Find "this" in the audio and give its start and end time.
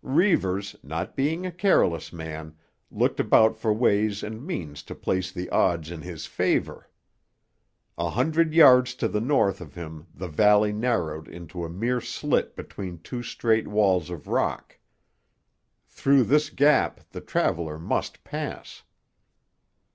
16.24-16.48